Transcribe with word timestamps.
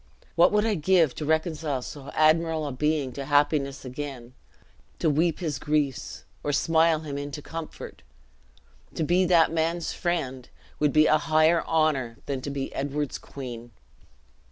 What 0.33 0.51
would 0.51 0.65
I 0.65 0.73
give 0.73 1.13
to 1.13 1.25
reconcile 1.25 1.83
so 1.83 2.09
admirable 2.15 2.65
a 2.65 2.71
being 2.71 3.11
to 3.13 3.25
happiness 3.25 3.85
again 3.85 4.33
to 4.97 5.11
weep 5.11 5.37
his 5.41 5.59
griefs, 5.59 6.23
or 6.43 6.51
smile 6.51 7.01
him 7.01 7.19
into 7.19 7.39
comfort! 7.43 8.01
To 8.95 9.03
be 9.03 9.25
that 9.25 9.51
man's 9.51 9.93
friend, 9.93 10.49
would 10.79 10.91
be 10.91 11.05
a 11.05 11.19
higher 11.19 11.61
honor 11.67 12.17
than 12.25 12.41
to 12.41 12.49
be 12.49 12.73
Edward's 12.73 13.19
queen." 13.19 13.69